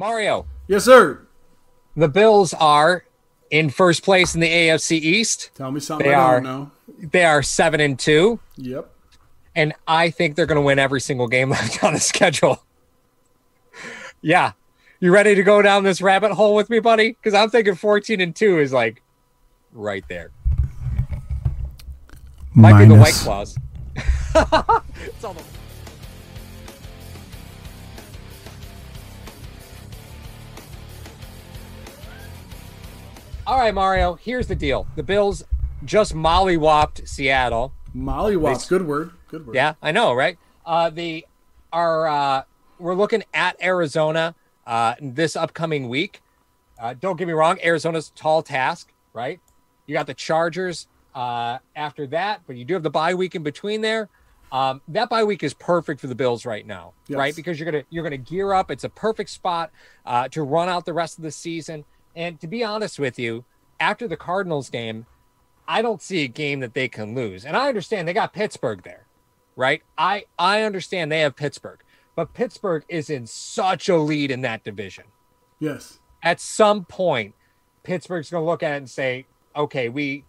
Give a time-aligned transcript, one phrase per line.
[0.00, 1.26] Mario, Yes, sir.
[1.96, 3.04] the Bills are
[3.50, 5.50] in first place in the AFC East.
[5.54, 6.34] Tell me something They I are.
[6.40, 6.70] don't know.
[7.10, 8.88] They are seven and two, Yep.
[9.56, 12.62] and I think they're going to win every single game left on the schedule.
[14.22, 14.52] Yeah,
[15.00, 17.10] you ready to go down this rabbit hole with me, buddy?
[17.12, 19.02] Because I'm thinking fourteen and two is like
[19.72, 20.30] right there.
[22.54, 23.56] Might be the White Claws.
[33.50, 34.14] all right, Mario.
[34.14, 35.42] Here's the deal: the Bills
[35.84, 37.72] just mollywopped Seattle.
[37.96, 38.68] Mollywops.
[38.68, 39.10] Good word.
[39.28, 39.56] Good word.
[39.56, 40.38] Yeah, I know, right?
[40.64, 41.26] Uh, the
[41.72, 42.42] are uh,
[42.78, 44.36] we're looking at Arizona
[44.68, 46.22] uh, this upcoming week.
[46.80, 49.40] Uh, don't get me wrong, Arizona's a tall task, right?
[49.86, 53.42] You got the Chargers uh, after that, but you do have the bye week in
[53.42, 54.08] between there.
[54.52, 57.18] Um, that bye week is perfect for the Bills right now, Yes.
[57.18, 57.34] right?
[57.34, 58.70] Because you're gonna you're gonna gear up.
[58.70, 59.72] It's a perfect spot
[60.06, 61.84] uh, to run out the rest of the season.
[62.14, 63.44] And to be honest with you,
[63.78, 65.06] after the Cardinals game,
[65.66, 67.44] I don't see a game that they can lose.
[67.44, 69.06] And I understand they got Pittsburgh there,
[69.56, 69.82] right?
[69.96, 71.80] I I understand they have Pittsburgh,
[72.16, 75.04] but Pittsburgh is in such a lead in that division.
[75.60, 76.00] Yes.
[76.22, 77.34] At some point,
[77.84, 80.24] Pittsburgh's going to look at it and say, "Okay, we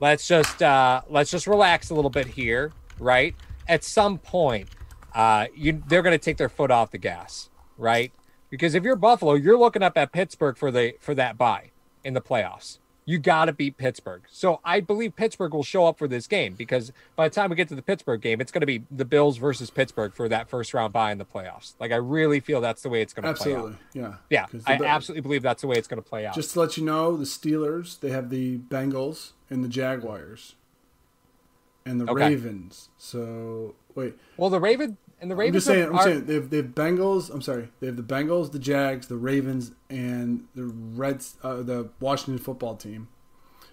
[0.00, 3.36] let's just uh let's just relax a little bit here, right?"
[3.68, 4.68] At some point,
[5.14, 7.48] uh you they're going to take their foot off the gas,
[7.78, 8.12] right?
[8.52, 11.70] Because if you're Buffalo, you're looking up at Pittsburgh for the for that bye
[12.04, 12.78] in the playoffs.
[13.06, 14.24] You got to beat Pittsburgh.
[14.30, 17.56] So I believe Pittsburgh will show up for this game because by the time we
[17.56, 20.50] get to the Pittsburgh game, it's going to be the Bills versus Pittsburgh for that
[20.50, 21.72] first round bye in the playoffs.
[21.80, 23.56] Like I really feel that's the way it's going to play out.
[23.56, 23.78] Absolutely.
[23.94, 24.14] Yeah.
[24.28, 26.34] Yeah, I absolutely believe that's the way it's going to play out.
[26.34, 30.56] Just to let you know, the Steelers they have the Bengals and the Jaguars,
[31.86, 32.28] and the Okay.
[32.28, 32.90] Ravens.
[32.98, 35.88] So wait, well, the Raven and the I'm just saying.
[35.88, 37.30] are, I'm saying they have, they have Bengals.
[37.32, 41.88] I'm sorry, they have the Bengals, the Jags, the Ravens, and the Reds, uh, the
[42.00, 43.08] Washington football team.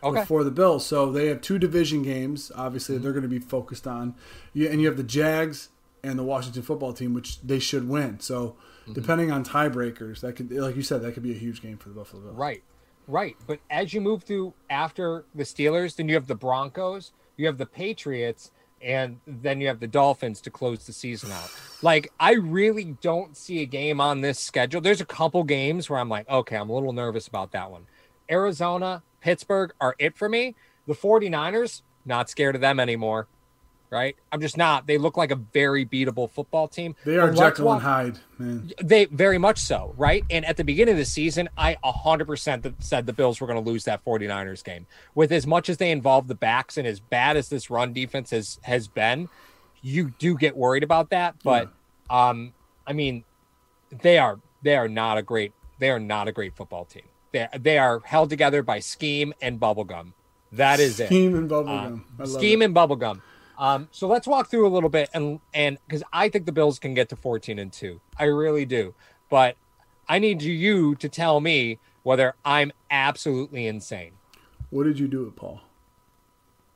[0.04, 0.24] okay.
[0.26, 0.86] for the Bills.
[0.86, 2.52] So they have two division games.
[2.56, 3.04] Obviously, Mm-hmm.
[3.04, 4.16] they're going to be focused on.
[4.54, 5.70] You, and you have the Jags
[6.04, 8.20] and the Washington football team, which they should win.
[8.22, 8.94] So Mm-hmm.
[8.94, 11.90] depending on tiebreakers, that could, like you said, that could be a huge game for
[11.90, 12.36] the Buffalo Bills.
[12.38, 12.64] Right,
[13.08, 13.36] right.
[13.46, 17.58] But as you move through after the Steelers, then you have the Broncos, you have
[17.60, 18.50] the Patriots,
[18.82, 21.52] and then you have the Dolphins to close the season out.
[21.82, 24.82] Like, I really don't see a game on this schedule.
[24.82, 27.86] There's a couple games where I'm like, okay, I'm a little nervous about that one.
[28.30, 30.56] Arizona, Pittsburgh are it for me.
[30.88, 33.28] The 49ers, not scared of them anymore.
[33.92, 34.16] Right?
[34.32, 34.86] I'm just not.
[34.86, 36.96] They look like a very beatable football team.
[37.06, 38.72] They are Jekyll and Hyde, man.
[38.82, 40.24] they very much so, right?
[40.30, 43.64] And at the beginning of the season, I 100% th- said the Bills were going
[43.64, 44.86] to lose that 49ers game.
[45.16, 48.30] With as much as they involve the backs and as bad as this run defense
[48.30, 49.28] has has been,
[49.82, 51.72] you do get worried about that, but
[52.12, 52.54] um
[52.86, 53.24] I mean
[54.04, 57.04] they are they are not a great they are not a great football team.
[57.32, 60.14] They they are held together by scheme and bubblegum.
[60.52, 62.04] That is it Scheme and bubblegum.
[62.20, 62.66] I scheme it.
[62.66, 63.22] and bubblegum.
[63.60, 66.80] Um, so let's walk through a little bit and and because I think the Bills
[66.80, 68.00] can get to 14 and 2.
[68.18, 68.96] I really do.
[69.30, 69.58] But
[70.08, 74.14] I need you to tell me whether I'm absolutely insane.
[74.70, 75.62] What did you do with Paul?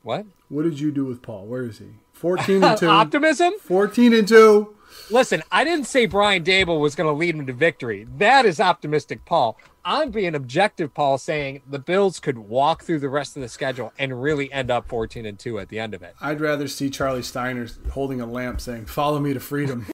[0.03, 0.25] What?
[0.49, 1.45] What did you do with Paul?
[1.45, 1.87] Where is he?
[2.13, 2.87] 14 and 2.
[2.87, 3.53] Optimism?
[3.61, 4.75] 14 and 2.
[5.09, 8.07] Listen, I didn't say Brian Daboll was going to lead him to victory.
[8.17, 9.57] That is optimistic, Paul.
[9.83, 13.91] I'm being objective, Paul, saying the Bills could walk through the rest of the schedule
[13.97, 16.15] and really end up 14 and 2 at the end of it.
[16.21, 19.87] I'd rather see Charlie Steiner holding a lamp saying, Follow me to freedom.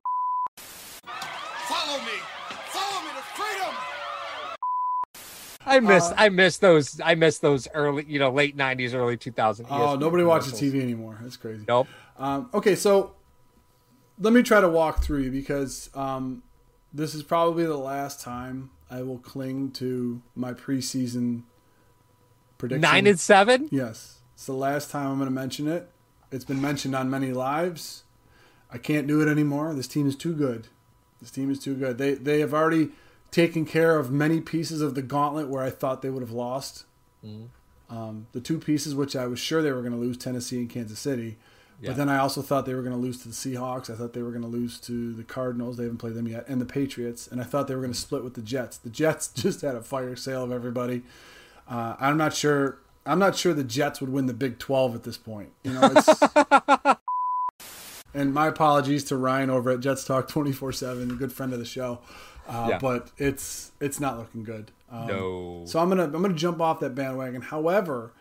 [0.57, 2.11] Follow me!
[2.67, 3.73] Follow me to freedom!
[5.69, 9.17] I miss Uh, I miss those I miss those early you know late nineties early
[9.17, 9.65] 2000s.
[9.69, 11.17] oh, nobody watches TV anymore.
[11.21, 11.63] That's crazy.
[11.67, 11.87] Nope.
[12.17, 13.15] Um, okay, so
[14.19, 16.43] let me try to walk through you because um,
[16.93, 21.43] this is probably the last time I will cling to my preseason
[22.57, 22.81] prediction.
[22.81, 23.69] Nine and seven.
[23.71, 25.89] yes, it's the last time I'm going to mention it.
[26.31, 28.03] It's been mentioned on many lives.
[28.71, 29.73] I can't do it anymore.
[29.73, 30.67] This team is too good.
[31.21, 31.97] This team is too good.
[31.97, 32.89] They they have already
[33.31, 36.85] taken care of many pieces of the gauntlet where I thought they would have lost.
[37.89, 40.69] Um, the two pieces which I was sure they were going to lose, Tennessee and
[40.69, 41.37] Kansas City.
[41.81, 41.91] Yeah.
[41.91, 43.89] But then I also thought they were going to lose to the Seahawks.
[43.89, 45.77] I thought they were going to lose to the Cardinals.
[45.77, 47.27] They haven't played them yet, and the Patriots.
[47.27, 48.77] And I thought they were going to split with the Jets.
[48.77, 51.03] The Jets just had a fire sale of everybody.
[51.67, 52.79] Uh, I'm not sure.
[53.05, 55.51] I'm not sure the Jets would win the Big 12 at this point.
[55.63, 56.07] You know, it's,
[58.13, 61.65] and my apologies to Ryan over at Jets Talk 24/7, a good friend of the
[61.65, 61.99] show.
[62.47, 62.79] Uh, Yeah.
[62.79, 64.71] But it's it's not looking good.
[64.91, 65.61] Um, No.
[65.65, 67.41] So I'm gonna I'm gonna jump off that bandwagon.
[67.41, 68.11] However,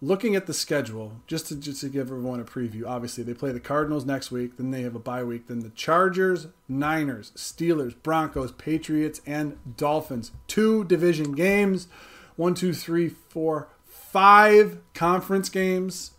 [0.00, 2.86] looking at the schedule, just to just to give everyone a preview.
[2.86, 5.70] Obviously, they play the Cardinals next week, then they have a bye week, then the
[5.70, 10.32] Chargers, Niners, Steelers, Broncos, Patriots, and Dolphins.
[10.46, 11.86] Two division games.
[12.36, 16.12] One, two, three, four, five conference games.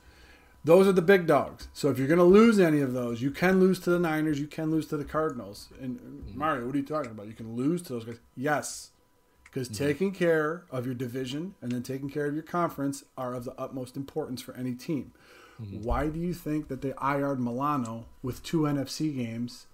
[0.65, 1.67] Those are the big dogs.
[1.73, 4.39] So if you're going to lose any of those, you can lose to the Niners,
[4.39, 5.69] you can lose to the Cardinals.
[5.79, 6.39] And mm-hmm.
[6.39, 7.27] Mario, what are you talking about?
[7.27, 8.19] You can lose to those guys.
[8.35, 8.89] Yes,
[9.43, 9.85] because mm-hmm.
[9.85, 13.53] taking care of your division and then taking care of your conference are of the
[13.59, 15.11] utmost importance for any team.
[15.61, 15.83] Mm-hmm.
[15.83, 19.67] Why do you think that they IR'd Milano with two NFC games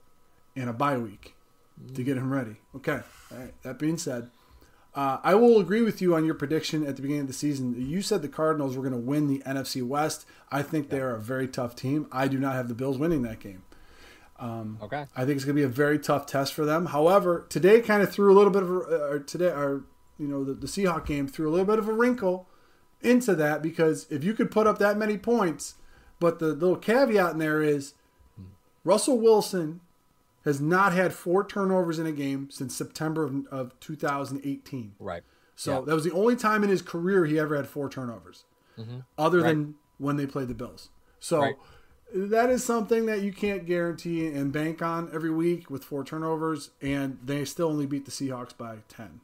[0.58, 1.36] and a bye week
[1.96, 2.06] to mm.
[2.06, 2.58] get him ready?
[2.76, 3.00] Okay.
[3.32, 3.54] All right.
[3.64, 4.30] That being said,
[4.94, 7.76] uh, I will agree with you on your prediction at the beginning of the season.
[7.78, 10.26] You said the Cardinals were going to win the NFC West.
[10.52, 12.08] I think they are a very tough team.
[12.12, 13.64] I do not have the Bills winning that game.
[14.38, 15.06] Um, okay.
[15.16, 16.88] I think it's going to be a very tough test for them.
[16.88, 19.84] However, today kind of threw a little bit of a, uh, or today, or
[20.18, 22.50] you know, the, the Seahawk game threw a little bit of a wrinkle
[23.02, 25.76] into that because if you could put up that many points,
[26.20, 27.94] but the little caveat in there is
[28.36, 28.46] hmm.
[28.84, 29.80] Russell Wilson
[30.46, 34.94] has not had four turnovers in a game since September of, of 2018.
[35.00, 35.24] Right.
[35.56, 35.86] So Yeah.
[35.86, 38.46] that was the only time in his career he ever had four turnovers,
[39.18, 40.90] other than when they played the Bills.
[41.20, 41.44] So Mm-hmm.
[42.22, 42.30] Right.
[42.32, 46.72] that is something that you can't guarantee and bank on every week with four turnovers,
[46.82, 49.22] and they still only beat the Seahawks by ten.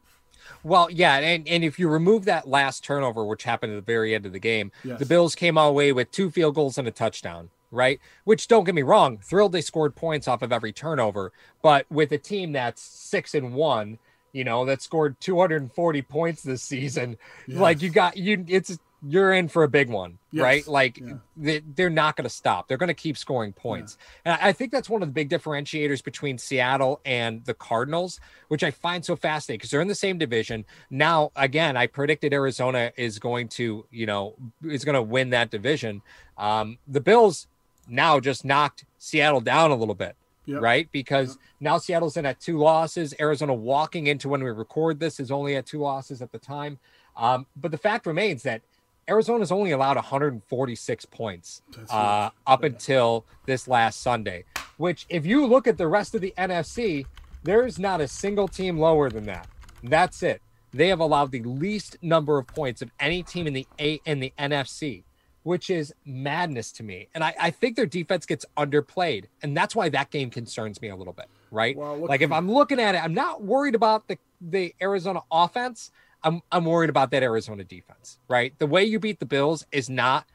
[0.63, 4.15] Well, yeah, and, and if you remove that last turnover, which happened at the very
[4.15, 4.99] end of the game, Yes.
[4.99, 7.99] the Bills came all away with two field goals and a touchdown, right?
[8.23, 11.31] Which don't get me wrong, thrilled they scored points off of every turnover,
[11.61, 13.99] but with a team that's six and one,
[14.33, 17.17] you know, that scored 240 points this season,
[17.47, 18.77] like you got you, it's
[19.07, 20.43] you're in for a big one, Yes.
[20.43, 20.67] right?
[20.67, 21.13] Like Yeah.
[21.37, 22.67] they, they're not going to stop.
[22.67, 23.95] They're going to keep scoring points.
[24.25, 28.19] And I I think that's one of the big differentiators between Seattle and the Cardinals,
[28.47, 30.65] which I find so fascinating because they're in the same division.
[30.89, 34.33] Now, again, I predicted Arizona is going to, you know,
[34.63, 36.01] is going to win that division.
[36.37, 37.45] Um, the Bills
[37.87, 40.15] now just knocked Seattle down a little bit.
[40.45, 40.61] Yep.
[40.61, 43.13] Right, because now Seattle's in at two losses.
[43.19, 46.79] Arizona walking into when we record this is only at two losses at the time.
[47.17, 48.61] Um, but the fact remains that
[49.09, 54.45] Arizona's only allowed 146 points uh, up until this last Sunday.
[54.77, 57.05] Which, if you look at the rest of the NFC,
[57.43, 59.47] there's not a single team lower than that.
[59.83, 60.41] That's it.
[60.73, 64.19] They have allowed the least number of points of any team in the A in
[64.19, 65.03] the NFC,
[65.47, 67.07] which is madness to me.
[67.15, 70.89] And I, I think their defense gets underplayed, and that's why that game concerns me
[70.89, 71.27] a little bit.
[71.51, 71.77] Right?
[71.77, 75.91] Well, like if I'm looking at it, I'm not worried about the the Arizona offense.
[76.21, 78.19] I'm I'm worried about that Arizona defense.
[78.27, 78.59] Right?
[78.59, 80.25] The way you beat the Bills is not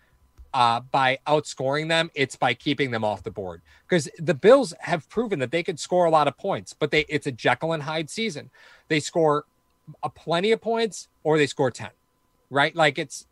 [0.55, 3.61] uh, by outscoring them, it's by keeping them off the board.
[3.87, 7.05] Because the Bills have proven that they could score a lot of points, but they
[7.11, 8.49] it's a Jekyll and Hyde season.
[8.89, 9.45] They score
[10.03, 11.91] a plenty of points or they score 10.
[12.49, 12.75] Right?
[12.75, 13.27] Like it's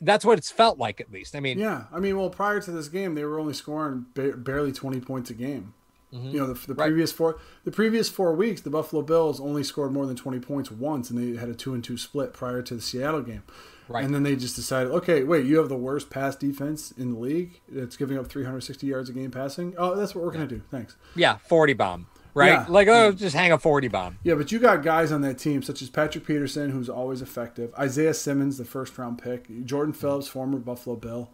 [0.00, 1.34] that's what it's felt like at least.
[1.36, 4.36] I mean, Yeah, I mean, well, prior to this game, they were only scoring ba-
[4.36, 5.74] barely twenty points a game.
[6.10, 6.72] You know, the, the Mm-hmm.
[6.72, 6.86] Right.
[6.86, 10.70] previous four the previous four weeks, the Buffalo Bills only scored more than twenty points
[10.70, 13.42] once, and they had a two and two split prior to the Seattle game.
[13.88, 14.04] Right.
[14.04, 17.18] And then they just decided, okay, wait, you have the worst pass defense in the
[17.18, 17.58] league.
[17.74, 19.74] It's giving up 360 yards a game passing.
[19.78, 20.60] Oh, that's what we're gonna do.
[20.70, 20.96] Thanks.
[21.14, 22.06] yeah, 40 bomb.
[22.34, 22.48] Right?
[22.48, 22.66] Yeah.
[22.68, 24.18] Like oh just hang a 40 bomb.
[24.22, 27.72] Yeah, but you got guys on that team such as Patrick Peterson, who's always effective.
[27.78, 29.64] Isaiah Simmons, the first round pick.
[29.64, 31.30] Jordan Phillips, former Buffalo Bill.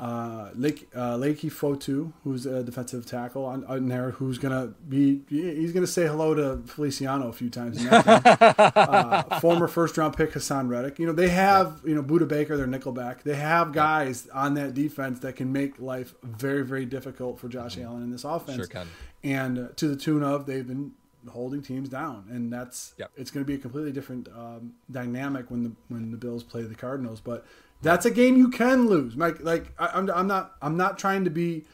[0.00, 5.22] Uh, Lake uh, Leki Fotu, who's a defensive tackle on, on there, who's gonna be
[5.28, 7.78] he's gonna say hello to Feliciano a few times.
[7.78, 8.72] In that game.
[8.74, 10.98] uh, former first round pick Haason Reddick.
[10.98, 13.22] You know they have you know Budda Baker, their nickelback.
[13.22, 17.78] They have guys on that defense that can make life very very difficult for Josh
[17.78, 18.88] Allen in this offense Sure can.
[19.24, 20.92] And uh, to the tune of they've been
[21.30, 23.10] holding teams down, and that's Yep.
[23.16, 26.62] it's going to be a completely different um, dynamic when the when the Bills play
[26.62, 27.20] the Cardinals.
[27.20, 27.44] But
[27.82, 29.16] that's a game you can lose.
[29.16, 31.64] Like like I, I'm I'm not I'm not trying to be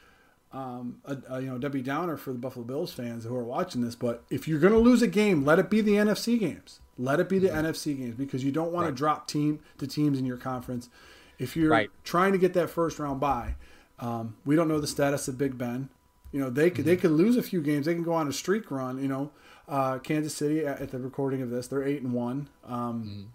[0.52, 3.80] um, a, a, you know Debbie Downer for the Buffalo Bills fans who are watching
[3.82, 6.80] this, but if you're going to lose a game, let it be the NFC games.
[6.96, 8.90] Let it be the NFC games because you don't want Right.
[8.90, 10.88] to drop team to teams in your conference.
[11.40, 11.90] If you're Right.
[12.04, 13.56] trying to get that first round bye,
[13.98, 15.88] um, we don't know the status of Big Ben.
[16.35, 17.87] You know they could they could lose a few games.
[17.87, 19.00] They can go on a streak run.
[19.00, 19.31] You know,
[19.69, 22.49] uh, Kansas City at, at the recording of this, they're eight and one.
[22.67, 23.33] Um,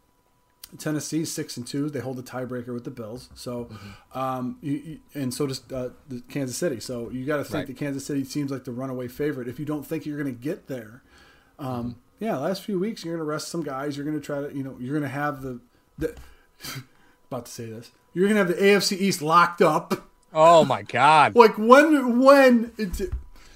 [0.78, 1.90] Tennessee six and two.
[1.90, 3.30] They hold the tiebreaker with the Bills.
[3.34, 3.70] So,
[4.14, 6.80] um, you, you, and so does uh, the Kansas City.
[6.80, 7.68] So you got to think Right.
[7.68, 9.48] that Kansas City seems like the runaway favorite.
[9.48, 11.02] If you don't think you're going to get there,
[11.58, 13.96] um, yeah, last few weeks you're going to rest some guys.
[13.98, 15.60] You're going to try to, you know, you're going to have the,
[15.98, 16.16] the
[17.32, 17.92] about to say this.
[18.14, 20.09] You're going to have the AFC East locked up.
[20.34, 21.36] Oh my god.
[21.36, 23.00] Like when when it's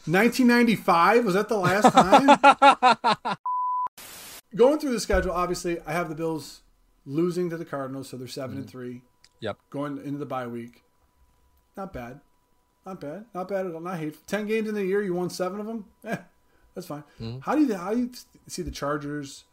[0.06, 3.38] 1995 was that the last time?
[4.56, 6.62] Going through the schedule, obviously, I have the Bills
[7.06, 9.02] losing to the Cardinals, so they're 7 and three.
[9.40, 9.58] Yep.
[9.72, 10.84] Going into the bye week.
[11.76, 12.22] Not bad.
[12.86, 13.26] Not bad.
[13.34, 13.82] Not bad at all.
[13.82, 14.24] Not hateful.
[14.28, 15.86] Ten games in the year, you won seven of them.
[16.06, 16.18] Eh,
[16.76, 17.04] that's fine.
[17.20, 17.40] Mm-hmm.
[17.40, 18.12] How do you how do you
[18.48, 19.46] see the Chargers?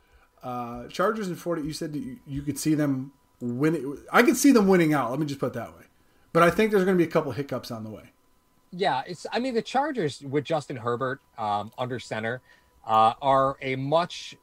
[0.42, 1.62] Uh, Chargers and forty.
[1.62, 3.98] You said you, you could see them winning.
[4.12, 5.10] I could see them winning out.
[5.10, 5.84] Let me just put it that way.
[6.32, 8.12] But I think there's going to be a couple hiccups on the way.
[8.72, 9.26] Yeah, it's.
[9.32, 12.40] I mean, the Chargers with Justin Herbert um, under center
[12.86, 14.36] uh, are a much.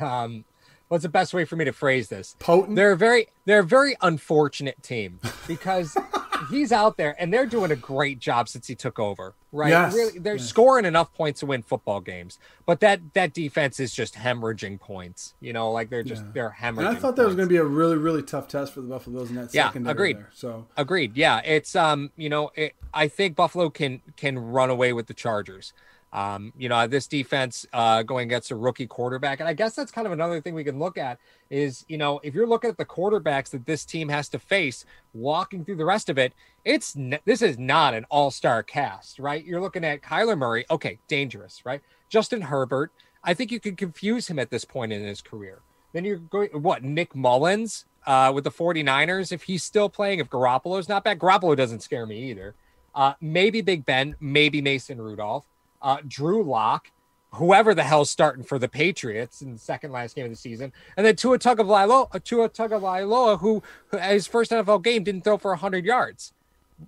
[0.00, 0.44] Um,
[0.88, 2.36] what's the best way for me to phrase this?
[2.38, 2.76] Potent.
[2.76, 5.96] They're a very they're a very unfortunate team because
[6.50, 9.34] he's out there and they're doing a great job since he took over.
[9.52, 9.70] Right?
[9.70, 10.46] Yes, Really, they're yes.
[10.48, 15.34] scoring enough points to win football games, but that that defense is just hemorrhaging points.
[15.40, 16.30] You know, like they're just Yeah.
[16.34, 16.78] they're hemorrhaging.
[16.78, 18.88] and I thought that was going to be a really really tough test for the
[18.88, 19.92] Buffalo Bills in that Yeah, secondary.
[19.92, 20.16] agreed.
[20.18, 20.30] There.
[20.34, 21.16] So Agreed.
[21.16, 25.14] Yeah, it's um, you know, it, I think Buffalo can can run away with the
[25.14, 25.72] Chargers.
[26.12, 29.90] Um, you know, this defense uh, going against a rookie quarterback, and I guess that's
[29.90, 31.18] kind of another thing we can look at
[31.50, 34.84] is you know if you're looking at the quarterbacks that this team has to face,
[35.12, 36.32] walking through the rest of it,
[36.64, 39.44] it's this is not an all star cast, right?
[39.44, 41.82] You're looking at Kyler Murray, okay, dangerous, right?
[42.08, 45.60] Justin Herbert, I think you could confuse him at this point in his career.
[45.92, 50.20] Then you're going what Nick Mullens uh, with the 49ers if he's still playing.
[50.20, 52.54] If Garoppolo's not back, Garoppolo doesn't scare me either.
[52.94, 55.44] Uh, maybe Big Ben, maybe Mason Rudolph,
[55.82, 56.90] uh, Drew Lock,
[57.34, 60.72] whoever the hell's starting for the Patriots in the second last game of the season,
[60.96, 65.50] and then Tua Tagovailoa, Tua Tagovailoa, who, who his first NFL game didn't throw for
[65.50, 66.32] 100 yards.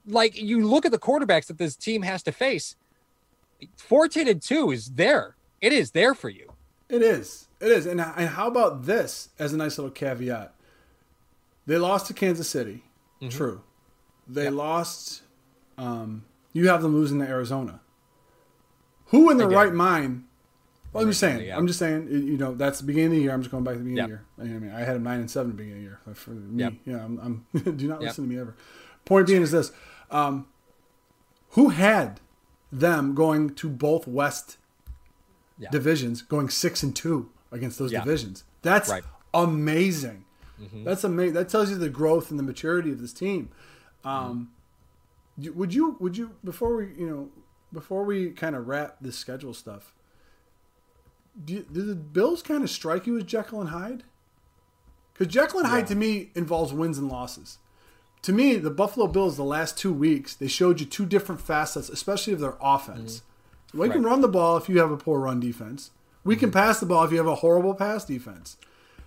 [0.06, 2.76] Like you look at the quarterbacks that this team has to face,
[3.76, 5.36] 14 and 2 is there.
[5.60, 6.52] It is there for you.
[6.88, 7.48] It is.
[7.60, 7.86] It is.
[7.86, 10.54] And, and how about this as a nice little caveat?
[11.66, 12.84] They lost to Kansas City.
[13.20, 13.36] Mm-hmm.
[13.36, 13.62] True.
[14.26, 15.22] They lost.
[15.76, 17.80] Um, you have them losing to Arizona.
[19.08, 20.24] Who in their right mind?
[20.92, 21.46] Well, I'm just saying.
[21.46, 21.56] Yeah.
[21.56, 22.08] I'm just saying.
[22.10, 23.32] You know, that's the beginning of the year.
[23.32, 24.20] I'm just going back to the beginning Yep.
[24.38, 24.56] of the year.
[24.56, 26.14] I mean, I had them nine and seven at the beginning of the year.
[26.14, 26.72] For me, Yep.
[26.86, 27.44] yeah, I'm.
[27.54, 28.08] I'm do not Yep.
[28.08, 28.54] listen to me ever.
[29.04, 29.72] Point being is this:
[30.10, 30.46] um,
[31.50, 32.20] Who had
[32.72, 34.56] them going to both West
[35.58, 35.70] Yeah.
[35.70, 38.04] divisions, going six and two against those Yeah.
[38.04, 38.44] divisions.
[38.62, 39.04] That's Right.
[39.34, 40.24] amazing.
[40.60, 40.84] Mm-hmm.
[40.84, 41.34] That's amazing.
[41.34, 43.48] That tells you the growth and the maturity of this team.
[44.04, 44.50] Um,
[45.38, 45.96] you- would you?
[46.00, 46.32] Would you?
[46.44, 47.28] Before we, you know,
[47.72, 49.92] before we kind of wrap this schedule stuff,
[51.44, 54.02] do, do the Bills kind of strike you as Jekyll and Hyde?
[55.12, 57.58] Because Jekyll and Hyde to me involves wins and losses.
[58.22, 61.88] To me, the Buffalo Bills, the last two weeks, they showed you two different facets,
[61.88, 63.22] especially of their offense.
[63.74, 65.90] We can run the ball if you have a poor run defense.
[66.24, 68.56] We can pass the ball if you have a horrible pass defense.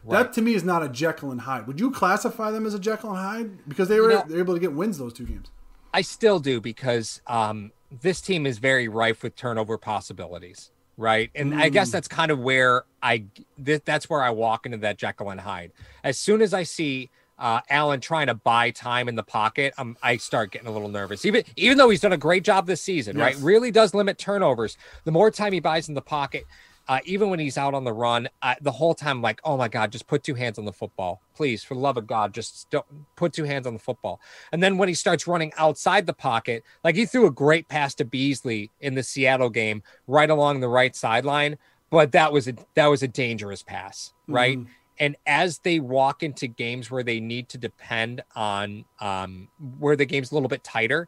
[0.08, 1.68] That to me is not a Jekyll and Hyde.
[1.68, 4.39] Would you classify them as a Jekyll and Hyde because they were know- they were
[4.41, 5.51] able to get wins those two games?
[5.94, 7.72] I still do because um,
[8.02, 11.30] this team is very rife with turnover possibilities, right?
[11.36, 13.26] And I guess that's kind of where I
[13.64, 15.72] th- that's where I walk into that Jekyll and Hyde.
[16.04, 19.98] As soon as I see uh, Allen trying to buy time in the pocket, um,
[20.04, 21.26] I start getting a little nervous.
[21.26, 23.36] Even even though he's done a great job this season, right?
[23.38, 24.78] Really does limit turnovers.
[25.04, 26.46] The more time he buys in the pocket.
[26.88, 29.56] Uh, even when he's out on the run, uh, the whole time, I'm like, oh
[29.56, 31.22] my God, just put two hands on the football.
[31.36, 32.86] Please, for the love of God, just don't
[33.16, 34.20] put two hands on the football.
[34.52, 37.96] And then when he starts running outside the pocket, like he threw a great pass
[37.96, 41.58] to Beasley in the Seattle game right along the right sideline,
[41.90, 44.58] but that was a that was a dangerous pass, right?
[45.01, 49.48] And as they walk into games where they need to depend on um,
[49.79, 51.08] where the game's a little bit tighter,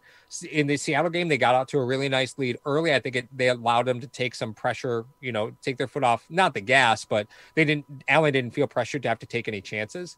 [0.52, 2.92] in the Seattle game, they got out to a really nice lead early.
[2.92, 6.04] I think it, they allowed them to take some pressure, you know, take their foot
[6.04, 9.48] off, not the gas, but they didn't, Allen didn't feel pressured to have to take
[9.48, 10.18] any chances.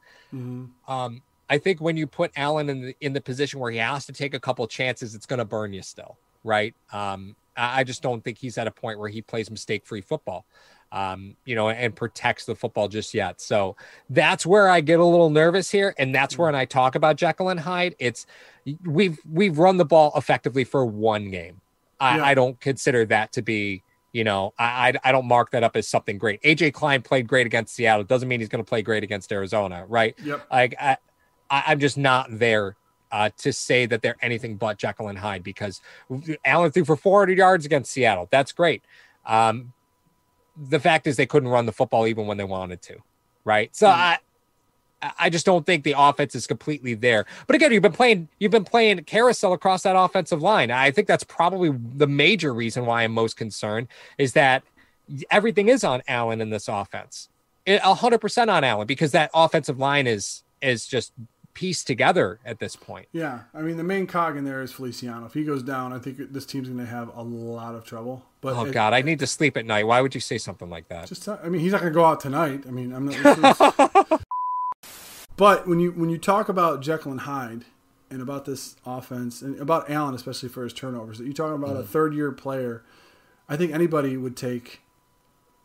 [0.88, 4.06] Um, I think when you put Allen in the in the position where he has
[4.06, 6.74] to take a couple chances, it's going to burn you still, right?
[6.94, 10.02] Um, I, I just don't think he's at a point where he plays mistake free
[10.02, 10.46] football,
[10.96, 13.42] um, you know, and protects the football just yet.
[13.42, 13.76] So
[14.10, 17.18] that's where I get a little nervous here, and that's where when I talk about
[17.18, 17.96] Jekyll and Hyde.
[18.00, 18.26] It's
[18.86, 21.60] we've we've run the ball effectively for one game.
[22.00, 22.26] I, Yeah.
[22.26, 23.84] I don't consider that to be.
[24.14, 26.42] You know, I, I don't mark that up as something great.
[26.42, 28.06] AJ Klein played great against Seattle.
[28.06, 30.16] Doesn't mean he's going to play great against Arizona, right?
[30.24, 30.48] Yep.
[30.50, 30.96] like I,
[31.50, 32.78] I I'm just not there
[33.12, 35.82] uh, to say that they're anything but Jekyll and Hyde because
[36.46, 38.30] Allen threw for 400 yards against Seattle.
[38.32, 38.84] That's great.
[39.26, 39.74] Um,
[40.58, 42.98] the fact is they couldn't run the football even when they wanted to,
[43.44, 43.76] right?
[43.76, 43.92] So mm.
[43.92, 44.18] I.
[45.20, 47.28] I just don't think the offense is completely there.
[47.46, 50.72] But again, you've been playing you've been playing carousel across that offensive line.
[50.72, 54.64] I think that's probably the major reason why I'm most concerned is that
[55.30, 57.30] everything is on Allen in this offense.
[57.68, 61.12] A hundred percent on Allen because that offensive line is is just
[61.56, 63.08] pieced together at this point.
[63.12, 65.26] Yeah, I mean the main cog in there is Feliciano.
[65.26, 68.24] If he goes down, I think this team's going to have a lot of trouble.
[68.42, 69.88] But Oh it- God, I need to sleep at night.
[69.88, 71.08] Why would you say something like that?
[71.08, 72.66] Just, I mean, he's not going to go out tonight.
[72.68, 74.22] I mean, I'm not.
[75.38, 77.66] But when you when you talk about Jekyll and Hyde
[78.10, 81.76] and about this offense and about Allen, especially for his turnovers, that you talking about
[81.76, 81.88] a mm.
[81.88, 82.84] third year player.
[83.48, 84.82] I think anybody would take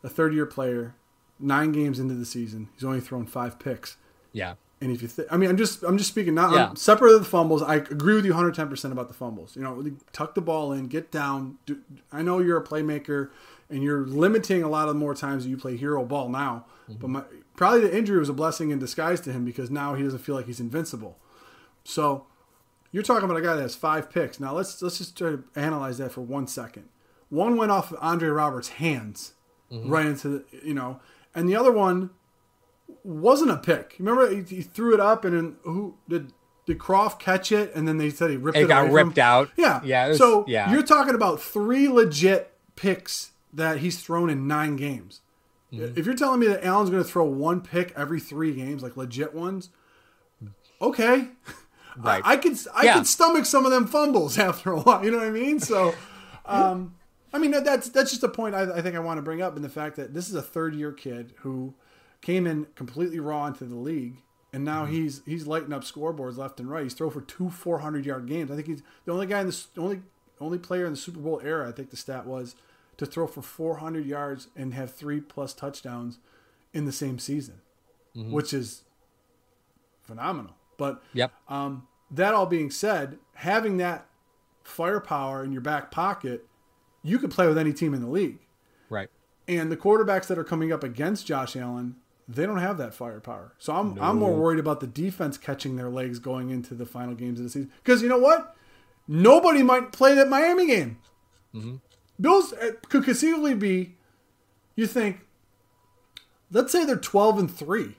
[0.03, 0.95] a third year player
[1.39, 2.69] nine games into the season.
[2.73, 3.97] He's only thrown five picks.
[4.31, 4.55] Yeah.
[4.81, 6.69] And if you, th- I mean, I'm just, I'm just speaking not Yeah.
[6.69, 7.61] I'm separate of the fumbles.
[7.61, 9.55] I agree with you 110 percent about the fumbles.
[9.55, 11.59] You know, tuck the ball in, get down.
[11.67, 11.79] Do,
[12.11, 13.29] I know you're a playmaker,
[13.69, 16.65] and you're limiting a lot of the more times that you play hero ball now.
[16.89, 16.99] Mm-hmm.
[16.99, 17.23] But my,
[17.55, 20.35] probably the injury was a blessing in disguise to him because now he doesn't feel
[20.35, 21.17] like he's invincible.
[21.83, 22.25] So
[22.91, 24.39] you're talking about a guy that has five picks.
[24.39, 26.89] Now let's let's just try to analyze that for one second.
[27.29, 29.33] One went off of Andre Roberts' hands
[29.71, 29.89] mm-hmm.
[29.89, 30.99] right into the, you know,
[31.33, 32.09] and the other one
[33.03, 33.95] wasn't a pick.
[33.99, 36.33] Remember, he, he threw it up, and then who did
[36.65, 37.73] did Kroft catch it?
[37.75, 38.63] And then they said he ripped it.
[38.63, 39.23] It got ripped him?
[39.23, 39.49] out.
[39.57, 40.09] Yeah, Yeah.
[40.09, 40.71] was- so yeah.
[40.71, 45.21] you're talking about three legit picks that he's thrown in nine games.
[45.73, 45.97] Mm-hmm.
[45.97, 48.95] If you're telling me that Allen's going to throw one pick every three games, like
[48.97, 49.69] legit ones,
[50.81, 51.27] okay.
[51.97, 52.21] Right.
[52.23, 52.93] I, I could I Yeah.
[52.93, 55.03] could stomach some of them fumbles after a while.
[55.03, 55.59] You know what I mean?
[55.59, 55.93] So,
[56.45, 56.95] um,
[57.33, 59.57] I mean that's that's just a point I, I think I want to bring up
[59.57, 61.73] in the fact that this is a third year kid who
[62.21, 64.17] came in completely raw into the league,
[64.53, 64.93] and now Mm-hmm.
[64.93, 66.83] he's he's lighting up scoreboards left and right.
[66.83, 68.51] He's thrown for two 400 yard games.
[68.51, 70.01] I think he's the only guy in the only
[70.39, 71.67] only player in the Super Bowl era.
[71.69, 72.55] I think the stat was
[72.97, 76.19] to throw for 400 yards and have three plus touchdowns
[76.73, 77.61] in the same season,
[78.15, 78.31] Mm-hmm.
[78.31, 78.83] which is
[80.03, 80.53] phenomenal.
[80.77, 81.31] But Yep.
[81.47, 84.07] um, that all being said, having that
[84.63, 86.45] firepower in your back pocket,
[87.03, 88.39] you could play with any team in the league.
[88.89, 89.09] Right.
[89.47, 91.95] And the quarterbacks that are coming up against Josh Allen,
[92.35, 93.53] they don't have that firepower.
[93.57, 97.13] So I'm I'm more worried about the defense catching their legs going into the final
[97.15, 97.71] games of the season.
[97.83, 98.55] Because you know what?
[99.07, 100.97] Nobody might play that Miami game.
[102.19, 103.95] Bills uh, could conceivably be.
[104.75, 105.21] You think?
[106.51, 107.95] Let's say they're 12 and three,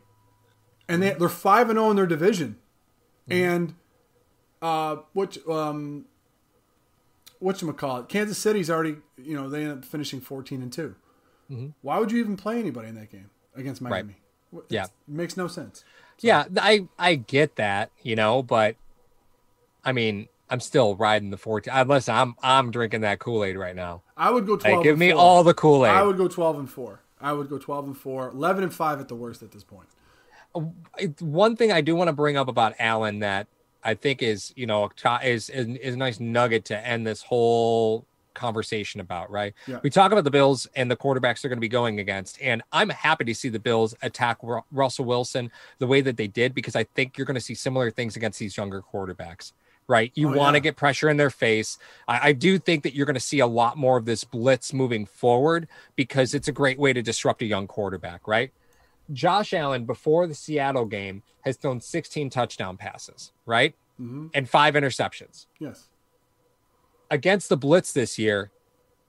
[0.88, 2.56] and they they're five and zero in their division,
[3.28, 3.74] and
[4.60, 6.04] uh, which um,
[7.40, 8.08] what you call it?
[8.08, 10.94] Kansas City's already you know they end up finishing 14 and 2
[11.82, 14.16] Why would you even play anybody in that game against Miami?
[14.68, 14.86] Yeah.
[15.06, 15.84] Makes no sense.
[16.20, 18.76] Yeah, I I get that, you know, but
[19.84, 21.72] I mean, I'm still riding the 14.
[21.72, 24.02] I, listen, I'm I'm drinking that Kool Aid right now.
[24.16, 24.76] I would go 12.
[24.76, 25.20] Like, give me four.
[25.20, 25.92] all the Kool Aid.
[25.92, 27.00] I would go 12 and 4.
[27.20, 29.88] I would go 12 and 4, 11 and 5 at the worst at this point.
[30.54, 30.74] Oh,
[31.20, 33.46] one thing I do want to bring up about Allen that
[33.82, 34.90] I think is, you know,
[35.24, 39.54] is is, is a nice nugget to end this whole conversation about, right?
[39.66, 39.80] Yeah.
[39.82, 42.62] We talk about the Bills and the quarterbacks they're going to be going against, and
[42.72, 46.54] I'm happy to see the Bills attack Ru- Russell Wilson the way that they did
[46.54, 49.52] because I think you're going to see similar things against these younger quarterbacks.
[49.88, 50.12] Right.
[50.14, 50.62] You Oh, want to yeah.
[50.62, 51.76] get pressure in their face.
[52.06, 54.72] I, I do think that you're going to see a lot more of this blitz
[54.72, 55.66] moving forward
[55.96, 58.52] because it's a great way to disrupt a young quarterback, right?
[59.12, 63.74] Josh Allen, before the Seattle game, has thrown 16 touchdown passes, right?
[64.00, 64.30] Mhm.
[64.32, 65.46] And five interceptions.
[65.58, 65.88] Yes.
[67.12, 68.50] Against the blitz this year,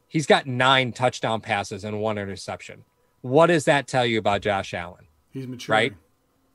[0.09, 2.83] he's got nine touchdown passes and one interception.
[3.21, 5.07] What does that tell you about Josh Allen?
[5.31, 5.73] He's mature.
[5.73, 5.93] Right.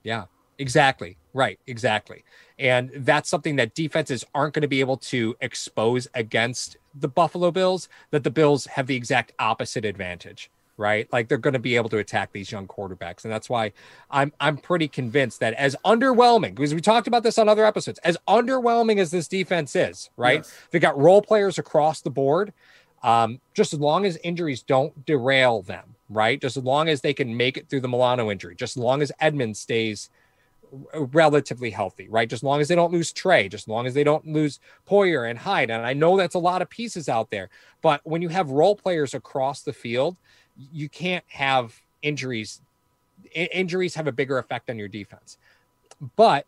[0.02, 0.26] Yeah,
[0.58, 1.16] exactly.
[1.32, 2.22] Right, exactly.
[2.58, 7.50] And that's something that defenses aren't going to be able to expose against the Buffalo
[7.50, 11.12] Bills, that the Bills have the exact opposite advantage, right?
[11.12, 13.24] Like they're going to be able to attack these young quarterbacks.
[13.24, 13.72] And that's why
[14.10, 17.98] I'm I'm pretty convinced that as underwhelming, because we talked about this on other episodes,
[18.04, 20.38] as underwhelming as this defense is, right?
[20.38, 20.54] Yes.
[20.70, 22.54] They got role players across the board.
[23.00, 26.40] Um, just as long as injuries don't derail them, right?
[26.40, 29.02] Just as long as they can make it through the Milano injury, just as long
[29.02, 30.10] as Edmund stays
[30.92, 32.28] relatively healthy, right?
[32.28, 34.58] Just as long as they don't lose Trey, just as long as they don't lose
[34.84, 35.70] Poyer and Hyde.
[35.70, 37.50] And I know that's a lot of pieces out there,
[37.82, 40.16] but when you have role players across the field,
[40.72, 42.60] you can't have injuries.
[43.36, 45.38] I- injuries have a bigger effect on your defense.
[46.16, 46.46] But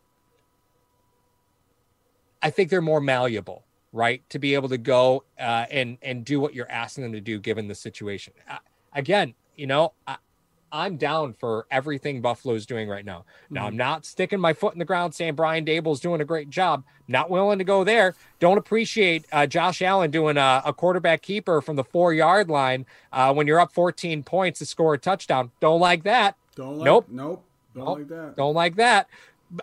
[2.43, 4.29] I think they're more malleable, right?
[4.31, 7.39] To be able to go uh, and and do what you're asking them to do
[7.39, 8.33] given the situation.
[8.49, 8.59] Uh,
[8.93, 9.93] again, you know,
[10.73, 13.25] I'm down for everything Buffalo's doing right now.
[13.51, 16.51] Now, I'm not sticking my foot in the ground saying Brian Daboll's doing a great
[16.51, 16.85] job.
[17.09, 18.15] Not willing to go there.
[18.39, 22.87] Don't appreciate uh, Josh Allen doing a, a quarterback keeper from the four yard line
[23.13, 25.51] uh, when you're up 14 points to score a touchdown.
[25.61, 26.37] Don't like that.
[26.55, 27.07] Don't like, Nope.
[27.11, 27.45] Nope.
[27.75, 27.99] Don't Nope.
[27.99, 28.37] like that.
[28.37, 29.09] Don't like that.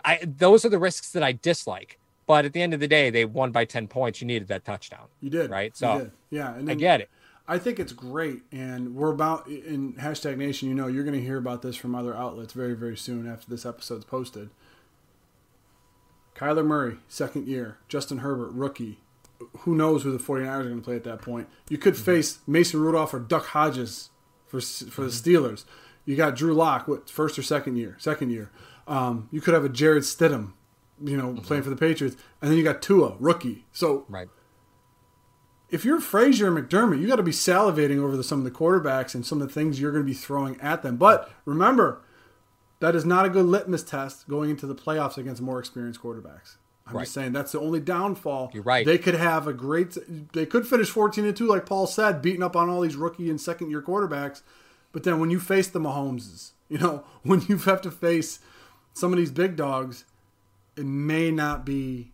[0.04, 1.98] I, those are the risks that I dislike.
[2.26, 4.20] But at the end of the day, they won by 10 points.
[4.20, 5.06] You needed that touchdown.
[5.22, 5.50] You did.
[5.50, 6.10] Right, so, did.
[6.28, 6.54] yeah.
[6.54, 7.08] And I get it.
[7.48, 8.42] I think it's great.
[8.52, 11.94] And we're about, in hashtag nation, you know, you're going to hear about this from
[11.94, 14.50] other outlets very, very soon after this episode's posted.
[16.34, 17.78] Kyler Murray, second year.
[17.88, 19.00] Justin Herbert, rookie.
[19.60, 21.48] Who knows who the 49ers are going to play at that point?
[21.70, 22.04] You could mm-hmm.
[22.04, 24.10] face Mason Rudolph or Duck Hodges
[24.46, 25.46] for for the mm-hmm.
[25.46, 25.64] Steelers.
[26.04, 27.96] You got Drew Lock, what first or second year?
[27.98, 28.50] Second year.
[28.86, 30.52] Um, you could have a Jarrett Stidham,
[31.02, 31.42] you know, mm-hmm.
[31.44, 33.64] playing for the Patriots, and then you got Tua, rookie.
[33.72, 34.28] So Right.
[35.70, 38.50] If you're Frazier and McDermott, you got to be salivating over the, some of the
[38.50, 40.96] quarterbacks and some of the things you're going to be throwing at them.
[40.96, 42.00] But remember,
[42.80, 46.56] that is not a good litmus test going into the playoffs against more experienced quarterbacks.
[46.86, 47.02] I'm Right.
[47.02, 48.50] just saying that's the only downfall.
[48.54, 48.86] You're right.
[48.86, 49.96] They could have a great.
[50.32, 53.28] They could finish 14 and two, like Paul said, beating up on all these rookie
[53.28, 54.40] and second year quarterbacks.
[54.92, 58.40] But then when you face the Mahomeses, you know, when you have to face
[58.94, 60.04] some of these big dogs,
[60.76, 62.12] it may not be.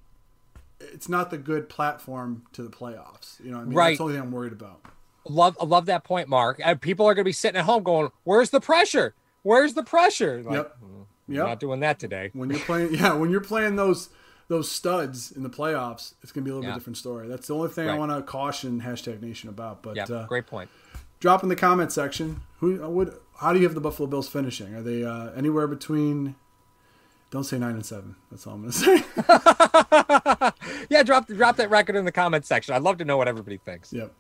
[0.92, 3.42] It's not the good platform to the playoffs.
[3.42, 3.88] You know, what I mean, Right.
[3.90, 4.81] That's the only thing I'm worried about.
[5.27, 6.61] Love I love that point, Mark.
[6.81, 9.14] People are going to be sitting at home going, "Where's the pressure?
[9.42, 10.77] Where's the pressure?" Like, Yep.
[11.27, 11.47] We're Yep.
[11.47, 12.31] Not doing that today.
[12.35, 14.11] When you're playing, yeah, when you're playing those
[14.49, 16.75] those studs in the playoffs, it's gonna be a little Yeah.
[16.75, 17.29] bit different story.
[17.29, 19.83] That's the only thing I want to caution hashtag Nation about.
[19.83, 20.68] But Yeah, uh, great point.
[21.20, 22.42] drop in the comment section.
[22.61, 23.16] Who would?
[23.38, 24.75] How do you have the Buffalo Bills finishing?
[24.75, 26.35] Are they uh, anywhere between?
[27.35, 28.14] Don't say nine and seven.
[28.31, 29.03] That's all I'm gonna say.
[30.88, 32.75] Yeah, drop drop that record in the comment section.
[32.77, 33.92] I'd love to know what everybody thinks.
[33.92, 34.14] yep.